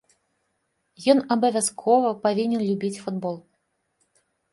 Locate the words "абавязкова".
1.35-2.09